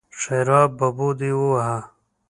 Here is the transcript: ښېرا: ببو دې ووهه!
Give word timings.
ښېرا: 0.19 0.61
ببو 0.77 1.09
دې 1.19 1.31
ووهه! 1.39 1.77